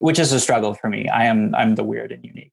which 0.00 0.18
is 0.18 0.32
a 0.32 0.40
struggle 0.40 0.75
for 0.75 0.88
me. 0.88 1.09
I 1.09 1.26
am 1.26 1.54
I'm 1.54 1.76
the 1.76 1.85
weird 1.85 2.11
and 2.11 2.25
unique. 2.25 2.52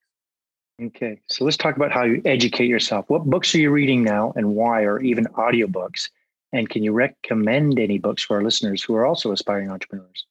Okay, 0.81 1.19
so 1.27 1.43
let's 1.43 1.57
talk 1.57 1.75
about 1.75 1.91
how 1.91 2.03
you 2.03 2.21
educate 2.23 2.69
yourself. 2.75 3.05
What 3.09 3.25
books 3.25 3.53
are 3.53 3.59
you 3.65 3.71
reading 3.71 4.01
now, 4.03 4.33
and 4.37 4.45
why, 4.55 4.83
or 4.83 4.99
even 5.01 5.25
audiobooks? 5.45 6.09
And 6.51 6.69
can 6.69 6.83
you 6.83 6.91
recommend 6.91 7.79
any 7.79 7.99
books 7.99 8.23
for 8.23 8.37
our 8.37 8.43
listeners 8.43 8.81
who 8.81 8.95
are 8.95 9.05
also 9.05 9.31
aspiring 9.31 9.69
entrepreneurs? 9.69 10.25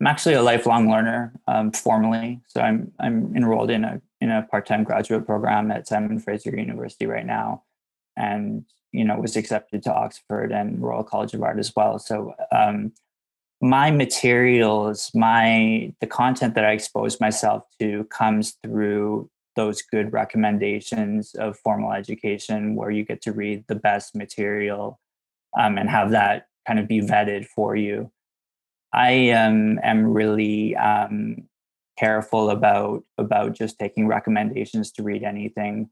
I'm 0.00 0.06
actually 0.06 0.34
a 0.34 0.42
lifelong 0.42 0.90
learner 0.90 1.32
um, 1.48 1.72
formally, 1.72 2.40
so 2.46 2.60
I'm 2.60 2.92
I'm 3.00 3.34
enrolled 3.36 3.70
in 3.70 3.84
a 3.84 4.00
in 4.20 4.30
a 4.30 4.42
part 4.42 4.66
time 4.66 4.84
graduate 4.84 5.26
program 5.26 5.70
at 5.70 5.88
Simon 5.88 6.20
Fraser 6.20 6.56
University 6.56 7.06
right 7.06 7.26
now, 7.26 7.64
and 8.16 8.64
you 8.92 9.04
know 9.04 9.18
was 9.18 9.36
accepted 9.36 9.82
to 9.84 9.94
Oxford 9.94 10.52
and 10.52 10.80
Royal 10.80 11.02
College 11.02 11.34
of 11.34 11.42
Art 11.42 11.58
as 11.58 11.74
well. 11.74 11.98
So 11.98 12.32
um, 12.52 12.92
my 13.60 13.90
materials, 13.90 15.10
my 15.14 15.92
the 16.00 16.06
content 16.06 16.54
that 16.54 16.64
I 16.64 16.72
expose 16.72 17.20
myself 17.20 17.64
to 17.80 18.04
comes 18.04 18.56
through 18.62 19.28
those 19.56 19.82
good 19.82 20.12
recommendations 20.12 21.34
of 21.34 21.58
formal 21.58 21.92
education 21.92 22.76
where 22.76 22.92
you 22.92 23.04
get 23.04 23.20
to 23.22 23.32
read 23.32 23.64
the 23.66 23.74
best 23.74 24.14
material 24.14 25.00
um, 25.58 25.76
and 25.76 25.90
have 25.90 26.12
that 26.12 26.46
kind 26.66 26.78
of 26.78 26.88
be 26.88 27.00
vetted 27.00 27.46
for 27.46 27.76
you. 27.76 28.10
I 28.92 29.30
um, 29.30 29.78
am 29.82 30.14
really 30.14 30.74
um, 30.76 31.48
careful 31.98 32.50
about 32.50 33.04
about 33.18 33.54
just 33.54 33.78
taking 33.78 34.06
recommendations 34.06 34.92
to 34.92 35.02
read 35.02 35.24
anything, 35.24 35.90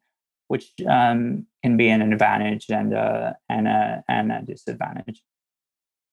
which 0.48 0.72
um, 0.88 1.46
can 1.62 1.76
be 1.76 1.88
an 1.88 2.00
advantage 2.00 2.66
and 2.70 2.94
a, 2.94 3.36
and 3.50 3.68
a 3.68 4.04
and 4.08 4.32
a 4.32 4.42
disadvantage. 4.42 5.22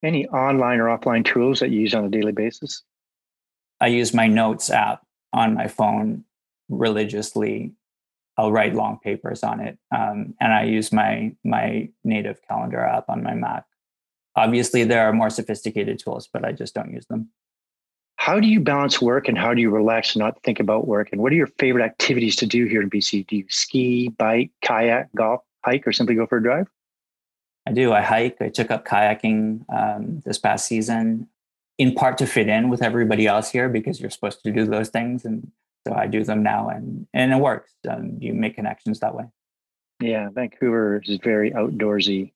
Any 0.04 0.28
online 0.28 0.82
or 0.82 0.88
offline 0.88 1.24
tools 1.24 1.62
that 1.62 1.70
you 1.70 1.80
use 1.82 1.94
on 1.94 2.04
a 2.04 2.10
daily 2.10 2.34
basis? 2.34 2.84
I 3.80 3.88
use 3.88 4.14
my 4.14 4.28
notes 4.28 4.70
app 4.70 5.06
on 5.32 5.54
my 5.54 5.68
phone 5.68 6.26
religiously. 6.70 7.74
I'll 8.38 8.52
write 8.52 8.74
long 8.74 9.00
papers 9.04 9.44
on 9.44 9.60
it, 9.60 9.78
um, 9.96 10.34
and 10.40 10.54
I 10.54 10.64
use 10.64 10.92
my 10.92 11.36
my 11.44 11.90
native 12.04 12.42
calendar 12.48 12.80
app 12.80 13.10
on 13.10 13.24
my 13.24 13.36
Mac. 13.36 13.66
Obviously, 14.36 14.84
there 14.84 15.08
are 15.08 15.14
more 15.14 15.30
sophisticated 15.30 16.00
tools, 16.00 16.28
but 16.32 16.44
I 16.44 16.52
just 16.52 16.74
don't 16.74 16.92
use 16.92 17.06
them. 17.06 17.30
How 18.16 18.40
do 18.40 18.48
you 18.48 18.60
balance 18.60 19.02
work 19.02 19.28
and 19.28 19.38
how 19.38 19.54
do 19.54 19.62
you 19.62 19.70
relax 19.70 20.16
and 20.16 20.24
not 20.24 20.42
think 20.44 20.60
about 20.60 20.88
work? 20.88 21.10
And 21.12 21.22
what 21.22 21.32
are 21.32 21.36
your 21.36 21.52
favorite 21.60 21.84
activities 21.84 22.36
to 22.38 22.46
do 22.46 22.66
here 22.66 22.82
in 22.82 22.90
BC? 22.90 23.28
Do 23.28 23.36
you 23.36 23.46
ski, 23.50 24.10
bike, 24.10 24.50
kayak, 24.62 25.14
golf, 25.14 25.42
hike, 25.64 25.86
or 25.86 25.92
simply 25.92 26.16
go 26.16 26.26
for 26.26 26.38
a 26.38 26.42
drive? 26.42 26.68
I 27.68 27.72
do. 27.72 27.94
I 27.94 28.02
hike. 28.02 28.38
I 28.42 28.50
took 28.50 28.72
up 28.72 28.86
kayaking 28.86 29.66
um, 29.74 30.22
this 30.26 30.38
past 30.38 30.66
season, 30.66 31.28
in 31.78 31.96
part 31.96 32.18
to 32.18 32.26
fit 32.26 32.48
in 32.48 32.70
with 32.70 32.82
everybody 32.82 33.28
else 33.28 33.52
here 33.52 33.70
because 33.70 34.00
you're 34.00 34.10
supposed 34.10 34.44
to 34.44 34.52
do 34.52 34.66
those 34.66 34.90
things, 34.90 35.26
and 35.26 35.52
so 35.88 35.94
I 35.94 36.08
do 36.08 36.24
them 36.24 36.44
now, 36.44 36.70
and 36.70 37.08
and 37.14 37.32
it 37.32 37.38
works. 37.38 37.72
Um, 37.90 38.18
you 38.20 38.34
make 38.34 38.56
connections 38.56 39.00
that 39.00 39.16
way. 39.16 39.26
Yeah, 40.00 40.30
Vancouver 40.32 41.02
is 41.06 41.20
very 41.24 41.52
outdoorsy. 41.52 42.34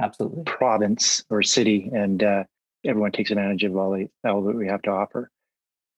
Absolutely. 0.00 0.44
Province 0.44 1.24
or 1.30 1.42
city, 1.42 1.90
and 1.92 2.22
uh, 2.22 2.44
everyone 2.84 3.12
takes 3.12 3.30
advantage 3.30 3.64
of 3.64 3.76
all, 3.76 3.92
the, 3.92 4.08
all 4.28 4.42
that 4.42 4.56
we 4.56 4.68
have 4.68 4.82
to 4.82 4.90
offer. 4.90 5.30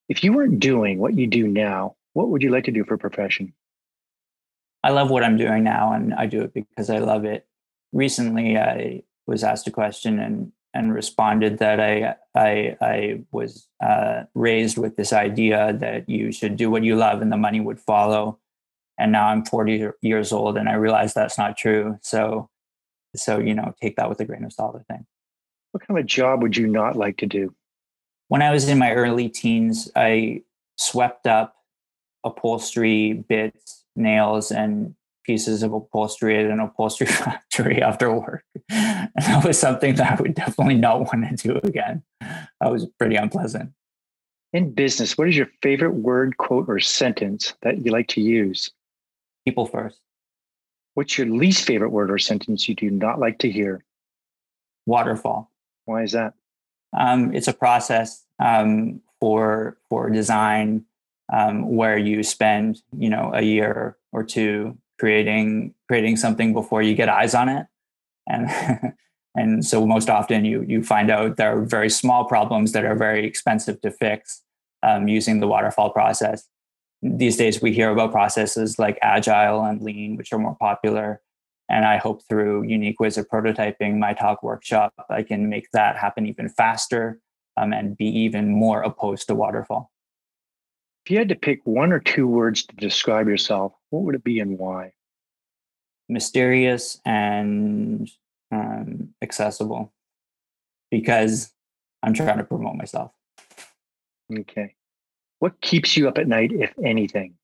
If 0.08 0.22
you 0.22 0.32
weren't 0.32 0.60
doing 0.60 0.98
what 0.98 1.14
you 1.14 1.26
do 1.26 1.46
now, 1.46 1.96
what 2.12 2.28
would 2.28 2.42
you 2.42 2.50
like 2.50 2.64
to 2.64 2.72
do 2.72 2.84
for 2.84 2.94
a 2.94 2.98
profession? 2.98 3.52
I 4.82 4.90
love 4.90 5.10
what 5.10 5.24
I'm 5.24 5.36
doing 5.36 5.64
now, 5.64 5.92
and 5.92 6.14
I 6.14 6.26
do 6.26 6.42
it 6.42 6.54
because 6.54 6.90
I 6.90 6.98
love 6.98 7.24
it 7.24 7.46
recently 7.92 8.56
I 8.56 9.02
was 9.26 9.44
asked 9.44 9.66
a 9.66 9.70
question 9.70 10.18
and 10.18 10.52
and 10.78 10.94
responded 10.94 11.58
that 11.58 11.80
I 11.80 12.14
I 12.36 12.76
I 12.80 13.20
was 13.32 13.68
uh, 13.82 14.22
raised 14.34 14.78
with 14.78 14.96
this 14.96 15.12
idea 15.12 15.72
that 15.80 16.08
you 16.08 16.30
should 16.30 16.56
do 16.56 16.70
what 16.70 16.84
you 16.84 16.94
love 16.94 17.20
and 17.20 17.32
the 17.32 17.36
money 17.36 17.60
would 17.60 17.80
follow. 17.80 18.38
And 18.96 19.10
now 19.12 19.28
I'm 19.28 19.44
40 19.44 19.90
years 20.02 20.32
old 20.32 20.56
and 20.56 20.68
I 20.68 20.74
realize 20.74 21.14
that's 21.14 21.36
not 21.36 21.56
true. 21.56 21.98
So 22.02 22.48
so 23.16 23.40
you 23.40 23.54
know 23.54 23.74
take 23.82 23.96
that 23.96 24.08
with 24.08 24.20
a 24.20 24.24
grain 24.24 24.44
of 24.44 24.52
salt. 24.52 24.76
I 24.78 24.92
think. 24.92 25.04
What 25.72 25.84
kind 25.86 25.98
of 25.98 26.06
job 26.06 26.42
would 26.42 26.56
you 26.56 26.68
not 26.68 26.94
like 26.94 27.16
to 27.18 27.26
do? 27.26 27.52
When 28.28 28.40
I 28.40 28.52
was 28.52 28.68
in 28.68 28.78
my 28.78 28.92
early 28.92 29.28
teens, 29.28 29.90
I 29.96 30.42
swept 30.76 31.26
up 31.26 31.56
upholstery 32.24 33.24
bits, 33.28 33.84
nails, 33.96 34.52
and 34.52 34.94
pieces 35.28 35.62
of 35.62 35.74
upholstery 35.74 36.42
at 36.42 36.50
an 36.50 36.58
upholstery 36.58 37.06
factory 37.06 37.82
after 37.82 38.10
work. 38.10 38.42
And 38.70 39.10
that 39.18 39.44
was 39.44 39.58
something 39.58 39.94
that 39.96 40.12
I 40.18 40.22
would 40.22 40.34
definitely 40.34 40.76
not 40.76 41.00
want 41.00 41.38
to 41.38 41.48
do 41.48 41.60
again. 41.62 42.02
That 42.20 42.72
was 42.72 42.86
pretty 42.98 43.16
unpleasant. 43.16 43.72
In 44.54 44.72
business, 44.72 45.18
what 45.18 45.28
is 45.28 45.36
your 45.36 45.50
favorite 45.62 45.92
word, 45.92 46.38
quote, 46.38 46.64
or 46.66 46.80
sentence 46.80 47.52
that 47.60 47.84
you 47.84 47.92
like 47.92 48.08
to 48.08 48.22
use? 48.22 48.70
People 49.44 49.66
first. 49.66 50.00
What's 50.94 51.18
your 51.18 51.26
least 51.26 51.66
favorite 51.66 51.90
word 51.90 52.10
or 52.10 52.18
sentence 52.18 52.66
you 52.66 52.74
do 52.74 52.90
not 52.90 53.20
like 53.20 53.38
to 53.40 53.50
hear? 53.50 53.84
Waterfall. 54.86 55.52
Why 55.84 56.04
is 56.04 56.12
that? 56.12 56.32
Um, 56.98 57.34
it's 57.34 57.48
a 57.48 57.52
process 57.52 58.24
um, 58.42 59.02
for 59.20 59.76
for 59.90 60.08
design 60.08 60.86
um, 61.30 61.76
where 61.76 61.98
you 61.98 62.22
spend 62.22 62.80
you 62.96 63.10
know 63.10 63.30
a 63.34 63.42
year 63.42 63.98
or 64.10 64.24
two 64.24 64.78
creating 64.98 65.74
creating 65.86 66.16
something 66.16 66.52
before 66.52 66.82
you 66.82 66.94
get 66.94 67.08
eyes 67.08 67.34
on 67.34 67.48
it. 67.48 67.66
And 68.26 68.50
and 69.34 69.64
so 69.64 69.86
most 69.86 70.10
often 70.10 70.44
you 70.44 70.62
you 70.62 70.82
find 70.82 71.10
out 71.10 71.36
there 71.36 71.58
are 71.58 71.64
very 71.64 71.90
small 71.90 72.24
problems 72.24 72.72
that 72.72 72.84
are 72.84 72.96
very 72.96 73.26
expensive 73.26 73.80
to 73.82 73.90
fix 73.90 74.42
um, 74.82 75.08
using 75.08 75.40
the 75.40 75.48
waterfall 75.48 75.90
process. 75.90 76.48
These 77.02 77.36
days 77.36 77.62
we 77.62 77.72
hear 77.72 77.90
about 77.90 78.12
processes 78.12 78.78
like 78.78 78.98
agile 79.02 79.64
and 79.64 79.80
lean 79.80 80.16
which 80.16 80.32
are 80.32 80.38
more 80.38 80.56
popular. 80.56 81.20
And 81.70 81.84
i 81.84 81.98
hope 81.98 82.22
through 82.26 82.62
unique 82.62 82.98
ways 82.98 83.18
of 83.18 83.28
prototyping 83.28 83.98
my 83.98 84.14
talk 84.14 84.42
workshop 84.42 84.94
i 85.10 85.22
can 85.22 85.50
make 85.50 85.70
that 85.72 85.98
happen 85.98 86.24
even 86.24 86.48
faster 86.48 87.20
um, 87.58 87.74
and 87.74 87.94
be 87.94 88.06
even 88.06 88.48
more 88.48 88.80
opposed 88.80 89.26
to 89.26 89.34
waterfall 89.34 89.90
if 91.08 91.12
you 91.12 91.16
had 91.16 91.30
to 91.30 91.36
pick 91.36 91.62
one 91.64 91.90
or 91.90 92.00
two 92.00 92.26
words 92.26 92.66
to 92.66 92.76
describe 92.76 93.28
yourself, 93.28 93.72
what 93.88 94.02
would 94.02 94.14
it 94.14 94.22
be 94.22 94.40
and 94.40 94.58
why? 94.58 94.92
Mysterious 96.06 97.00
and 97.02 98.10
um, 98.52 99.14
accessible 99.22 99.90
because 100.90 101.50
I'm 102.02 102.12
trying 102.12 102.36
to 102.36 102.44
promote 102.44 102.76
myself. 102.76 103.12
Okay. 104.30 104.74
What 105.38 105.58
keeps 105.62 105.96
you 105.96 106.08
up 106.08 106.18
at 106.18 106.28
night, 106.28 106.52
if 106.52 106.74
anything? 106.84 107.36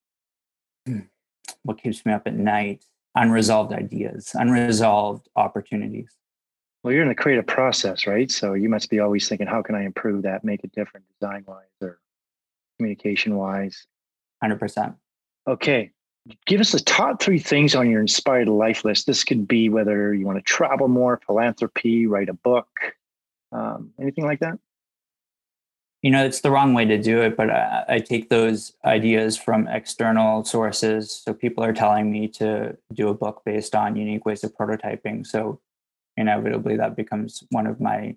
What 1.63 1.83
keeps 1.83 2.05
me 2.05 2.13
up 2.13 2.27
at 2.27 2.35
night? 2.35 2.85
Unresolved 3.15 3.73
ideas, 3.73 4.33
unresolved 4.35 5.27
opportunities. 5.37 6.11
Well, 6.83 6.93
you're 6.93 7.03
in 7.03 7.09
the 7.09 7.15
creative 7.15 7.47
process, 7.47 8.07
right? 8.07 8.31
So 8.31 8.53
you 8.53 8.69
must 8.69 8.91
be 8.91 9.01
always 9.01 9.27
thinking, 9.27 9.47
how 9.47 9.63
can 9.63 9.75
I 9.75 9.87
improve 9.87 10.25
that, 10.25 10.45
make 10.45 10.65
it 10.65 10.73
different 10.73 11.07
design 11.19 11.45
wise 11.47 11.65
or 11.81 11.99
communication 12.79 13.37
wise? 13.37 13.87
100%. 14.43 14.95
Okay. 15.49 15.91
Give 16.47 16.61
us 16.61 16.73
the 16.73 16.81
top 16.81 17.21
three 17.21 17.39
things 17.39 17.75
on 17.75 17.91
your 17.91 18.01
inspired 18.01 18.49
life 18.49 18.85
list. 18.85 19.07
This 19.07 19.25
could 19.25 19.47
be 19.47 19.69
whether 19.69 20.15
you 20.15 20.25
want 20.25 20.39
to 20.39 20.43
travel 20.43 20.89
more, 20.89 21.21
philanthropy, 21.27 22.07
write 22.07 22.31
a 22.31 22.35
book, 22.35 22.69
um, 23.53 23.91
anything 24.01 24.25
like 24.25 24.41
that. 24.41 24.59
You 26.01 26.11
know, 26.11 26.25
it's 26.25 26.41
the 26.41 26.51
wrong 26.51 26.75
way 26.75 26.85
to 26.85 26.99
do 26.99 27.23
it, 27.23 27.37
but 27.37 27.51
I, 27.51 27.85
I 27.89 27.99
take 27.99 28.29
those 28.29 28.75
ideas 28.85 29.39
from 29.39 29.67
external 29.69 30.45
sources. 30.45 31.11
So 31.11 31.33
people 31.33 31.65
are 31.65 31.73
telling 31.73 32.11
me 32.11 32.29
to 32.29 32.77
do 32.93 33.09
a 33.09 33.15
book 33.15 33.43
based 33.45 33.75
on 33.75 33.97
unique 33.97 34.27
ways 34.27 34.45
of 34.45 34.55
prototyping. 34.55 35.27
So 35.27 35.61
inevitably, 36.17 36.77
that 36.77 36.97
becomes 36.97 37.43
one 37.51 37.67
of 37.67 37.81
my 37.81 38.17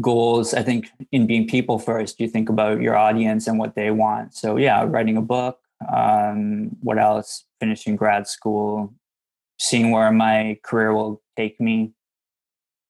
goals 0.00 0.54
i 0.54 0.62
think 0.62 0.88
in 1.12 1.26
being 1.26 1.46
people 1.46 1.78
first 1.78 2.18
you 2.18 2.26
think 2.26 2.48
about 2.48 2.80
your 2.80 2.96
audience 2.96 3.46
and 3.46 3.58
what 3.58 3.74
they 3.74 3.90
want. 3.90 4.34
So 4.34 4.56
yeah 4.56 4.84
writing 4.84 5.16
a 5.16 5.22
book 5.22 5.58
um, 5.92 6.70
what 6.80 6.98
else? 6.98 7.44
Finishing 7.60 7.96
grad 7.96 8.26
school 8.26 8.94
seeing 9.58 9.92
where 9.92 10.10
my 10.10 10.58
career 10.64 10.92
will 10.92 11.22
take 11.36 11.60
me. 11.60 11.92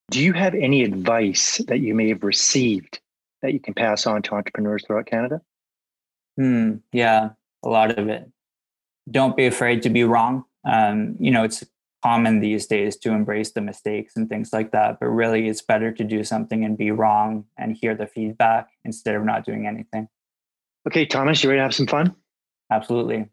Do 0.09 0.21
you 0.21 0.33
have 0.33 0.55
any 0.55 0.83
advice 0.83 1.61
that 1.67 1.79
you 1.79 1.93
may 1.93 2.09
have 2.09 2.23
received 2.23 2.99
that 3.41 3.53
you 3.53 3.59
can 3.59 3.73
pass 3.73 4.07
on 4.07 4.21
to 4.23 4.35
entrepreneurs 4.35 4.83
throughout 4.85 5.05
canada? 5.05 5.41
Hmm 6.37 6.75
yeah 6.91 7.29
a 7.63 7.69
lot 7.69 7.97
of 7.97 8.07
it. 8.09 8.29
Don't 9.09 9.35
be 9.35 9.45
afraid 9.45 9.83
to 9.83 9.89
be 9.89 10.03
wrong. 10.03 10.45
Um, 10.63 11.15
you 11.19 11.31
know 11.31 11.43
it's 11.43 11.63
common 12.05 12.39
these 12.39 12.67
days 12.67 12.95
to 12.97 13.11
embrace 13.11 13.53
the 13.53 13.61
mistakes 13.61 14.15
and 14.15 14.29
things 14.29 14.53
like 14.53 14.71
that. 14.71 14.99
But 14.99 15.07
really, 15.07 15.47
it's 15.47 15.63
better 15.63 15.91
to 15.91 16.03
do 16.03 16.23
something 16.23 16.63
and 16.63 16.77
be 16.77 16.91
wrong 16.91 17.45
and 17.57 17.75
hear 17.75 17.95
the 17.95 18.05
feedback 18.05 18.69
instead 18.83 19.15
of 19.15 19.25
not 19.25 19.43
doing 19.43 19.65
anything. 19.65 20.07
Okay, 20.87 21.07
Thomas, 21.07 21.43
you 21.43 21.49
ready 21.49 21.57
to 21.57 21.63
have 21.63 21.73
some 21.73 21.87
fun? 21.87 22.15
Absolutely. 22.71 23.25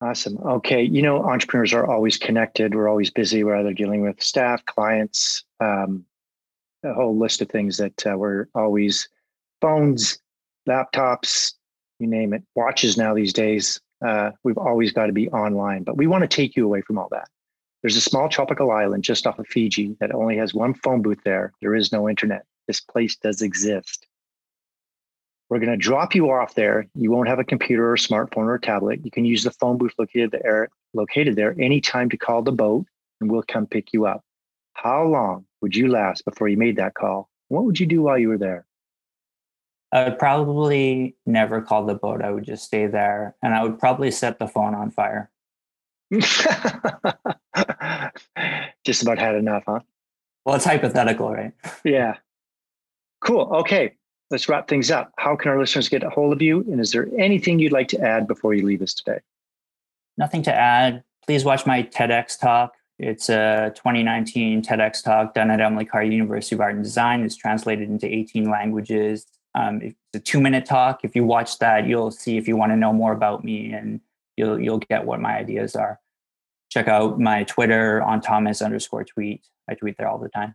Awesome. 0.00 0.38
Okay. 0.38 0.82
You 0.82 1.02
know, 1.02 1.24
entrepreneurs 1.24 1.74
are 1.74 1.86
always 1.86 2.16
connected. 2.16 2.74
We're 2.74 2.88
always 2.88 3.10
busy. 3.10 3.44
We're 3.44 3.56
either 3.56 3.74
dealing 3.74 4.00
with 4.00 4.22
staff, 4.22 4.64
clients, 4.64 5.44
um, 5.60 6.06
a 6.84 6.94
whole 6.94 7.18
list 7.18 7.42
of 7.42 7.50
things 7.50 7.76
that 7.76 8.06
uh, 8.06 8.16
we're 8.16 8.48
always 8.54 9.10
phones, 9.60 10.18
laptops, 10.66 11.52
you 11.98 12.06
name 12.06 12.32
it, 12.32 12.42
watches 12.54 12.96
now 12.96 13.12
these 13.12 13.34
days. 13.34 13.78
Uh, 14.02 14.30
we've 14.42 14.58
always 14.58 14.90
got 14.92 15.06
to 15.06 15.12
be 15.12 15.28
online, 15.30 15.82
but 15.82 15.98
we 15.98 16.06
want 16.06 16.22
to 16.22 16.28
take 16.28 16.56
you 16.56 16.64
away 16.64 16.80
from 16.80 16.96
all 16.96 17.08
that. 17.10 17.28
There's 17.82 17.96
a 17.96 18.00
small 18.00 18.28
tropical 18.28 18.70
island 18.70 19.04
just 19.04 19.26
off 19.26 19.38
of 19.38 19.46
Fiji 19.46 19.96
that 20.00 20.14
only 20.14 20.36
has 20.38 20.54
one 20.54 20.74
phone 20.74 21.02
booth 21.02 21.20
there. 21.24 21.52
There 21.60 21.74
is 21.74 21.92
no 21.92 22.08
internet. 22.08 22.44
This 22.66 22.80
place 22.80 23.16
does 23.16 23.42
exist. 23.42 24.06
We're 25.48 25.60
going 25.60 25.70
to 25.70 25.76
drop 25.76 26.14
you 26.14 26.30
off 26.30 26.54
there. 26.54 26.86
You 26.94 27.12
won't 27.12 27.28
have 27.28 27.38
a 27.38 27.44
computer 27.44 27.92
or 27.92 27.96
smartphone 27.96 28.48
or 28.48 28.58
tablet. 28.58 29.04
You 29.04 29.10
can 29.12 29.24
use 29.24 29.44
the 29.44 29.52
phone 29.52 29.78
booth 29.78 29.94
located 29.98 30.32
there, 30.32 30.68
located 30.92 31.36
there 31.36 31.54
anytime 31.60 32.08
to 32.10 32.16
call 32.16 32.42
the 32.42 32.50
boat, 32.50 32.86
and 33.20 33.30
we'll 33.30 33.44
come 33.46 33.66
pick 33.66 33.92
you 33.92 34.06
up. 34.06 34.24
How 34.72 35.04
long 35.04 35.46
would 35.60 35.76
you 35.76 35.88
last 35.88 36.24
before 36.24 36.48
you 36.48 36.56
made 36.56 36.76
that 36.76 36.94
call? 36.94 37.30
What 37.48 37.64
would 37.64 37.78
you 37.78 37.86
do 37.86 38.02
while 38.02 38.18
you 38.18 38.28
were 38.28 38.38
there? 38.38 38.66
I 39.92 40.08
would 40.08 40.18
probably 40.18 41.14
never 41.24 41.62
call 41.62 41.86
the 41.86 41.94
boat. 41.94 42.22
I 42.22 42.30
would 42.30 42.44
just 42.44 42.64
stay 42.64 42.86
there 42.86 43.36
and 43.42 43.54
I 43.54 43.62
would 43.62 43.78
probably 43.78 44.10
set 44.10 44.38
the 44.38 44.48
phone 44.48 44.74
on 44.74 44.90
fire. 44.90 45.30
just 48.84 49.02
about 49.02 49.18
had 49.18 49.34
enough, 49.34 49.64
huh? 49.66 49.80
Well, 50.44 50.54
it's 50.54 50.64
hypothetical, 50.64 51.32
right? 51.32 51.52
Yeah. 51.84 52.14
Cool. 53.20 53.48
Okay. 53.60 53.96
Let's 54.30 54.48
wrap 54.48 54.68
things 54.68 54.90
up. 54.90 55.12
How 55.18 55.36
can 55.36 55.50
our 55.50 55.58
listeners 55.58 55.88
get 55.88 56.02
a 56.02 56.10
hold 56.10 56.32
of 56.32 56.42
you? 56.42 56.60
And 56.70 56.80
is 56.80 56.92
there 56.92 57.08
anything 57.18 57.58
you'd 57.58 57.72
like 57.72 57.88
to 57.88 58.00
add 58.00 58.26
before 58.26 58.54
you 58.54 58.64
leave 58.64 58.82
us 58.82 58.94
today? 58.94 59.18
Nothing 60.16 60.42
to 60.44 60.54
add. 60.54 61.02
Please 61.26 61.44
watch 61.44 61.66
my 61.66 61.82
TEDx 61.82 62.38
talk. 62.38 62.74
It's 62.98 63.28
a 63.28 63.72
2019 63.74 64.62
TEDx 64.62 65.02
talk 65.02 65.34
done 65.34 65.50
at 65.50 65.60
Emily 65.60 65.84
Carr 65.84 66.04
University 66.04 66.54
of 66.54 66.60
Art 66.60 66.74
and 66.74 66.84
Design. 66.84 67.24
It's 67.24 67.36
translated 67.36 67.88
into 67.88 68.06
18 68.06 68.48
languages. 68.48 69.26
Um, 69.54 69.80
it's 69.82 69.96
a 70.14 70.20
two 70.20 70.40
minute 70.40 70.64
talk. 70.66 71.00
If 71.02 71.14
you 71.14 71.24
watch 71.24 71.58
that, 71.58 71.86
you'll 71.86 72.10
see 72.10 72.36
if 72.36 72.48
you 72.48 72.56
want 72.56 72.72
to 72.72 72.76
know 72.76 72.92
more 72.92 73.12
about 73.12 73.44
me 73.44 73.72
and 73.72 74.00
you'll 74.36 74.60
you'll 74.60 74.78
get 74.78 75.04
what 75.04 75.20
my 75.20 75.36
ideas 75.36 75.76
are. 75.76 75.98
Check 76.70 76.88
out 76.88 77.18
my 77.18 77.44
Twitter 77.44 78.02
on 78.02 78.20
Thomas 78.20 78.60
underscore 78.60 79.04
tweet. 79.04 79.46
I 79.68 79.74
tweet 79.74 79.96
there 79.98 80.08
all 80.08 80.18
the 80.18 80.28
time. 80.28 80.54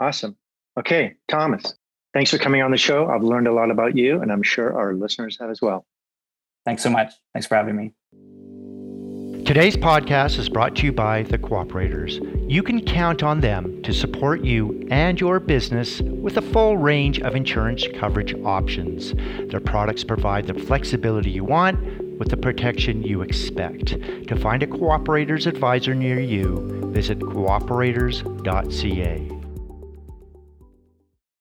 Awesome. 0.00 0.36
Okay, 0.78 1.16
Thomas, 1.26 1.74
thanks 2.14 2.30
for 2.30 2.38
coming 2.38 2.62
on 2.62 2.70
the 2.70 2.76
show. 2.76 3.08
I've 3.08 3.24
learned 3.24 3.48
a 3.48 3.52
lot 3.52 3.70
about 3.70 3.96
you, 3.96 4.20
and 4.22 4.30
I'm 4.30 4.44
sure 4.44 4.78
our 4.78 4.94
listeners 4.94 5.36
have 5.40 5.50
as 5.50 5.60
well. 5.60 5.84
Thanks 6.64 6.82
so 6.82 6.90
much. 6.90 7.12
Thanks 7.32 7.46
for 7.46 7.56
having 7.56 7.76
me. 7.76 7.94
Today's 9.44 9.76
podcast 9.76 10.38
is 10.38 10.48
brought 10.48 10.76
to 10.76 10.84
you 10.84 10.92
by 10.92 11.22
the 11.22 11.38
Cooperators. 11.38 12.20
You 12.50 12.62
can 12.62 12.84
count 12.84 13.22
on 13.22 13.40
them 13.40 13.82
to 13.82 13.94
support 13.94 14.44
you 14.44 14.86
and 14.90 15.18
your 15.18 15.40
business 15.40 16.02
with 16.02 16.36
a 16.36 16.42
full 16.42 16.76
range 16.76 17.20
of 17.20 17.34
insurance 17.34 17.86
coverage 17.94 18.34
options. 18.44 19.14
Their 19.50 19.60
products 19.60 20.04
provide 20.04 20.46
the 20.46 20.54
flexibility 20.54 21.30
you 21.30 21.44
want 21.44 21.78
with 22.18 22.28
the 22.28 22.36
protection 22.36 23.02
you 23.02 23.22
expect. 23.22 23.96
To 24.28 24.36
find 24.36 24.62
a 24.62 24.66
Cooperators 24.66 25.46
advisor 25.46 25.94
near 25.94 26.20
you, 26.20 26.90
visit 26.92 27.20
cooperators.ca. 27.20 29.37